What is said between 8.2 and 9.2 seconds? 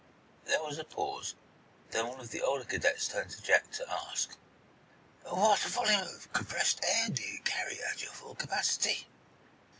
capacity?"